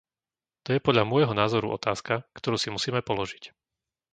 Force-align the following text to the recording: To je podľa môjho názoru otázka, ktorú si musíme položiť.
To 0.65 0.69
je 0.73 0.81
podľa 0.87 1.03
môjho 1.11 1.29
názoru 1.41 1.67
otázka, 1.79 2.13
ktorú 2.37 2.55
si 2.59 2.69
musíme 2.75 3.01
položiť. 3.09 3.43